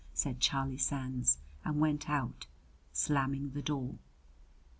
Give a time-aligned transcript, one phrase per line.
[0.21, 2.47] '"said Charlie Sands, and went out,
[2.91, 3.99] slamming the door.